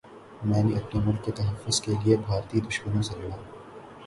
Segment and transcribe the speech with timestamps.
[0.43, 3.35] میں اپنے ملک کے تحفظ کے لیے بھارتی دشمنوں سے لڑا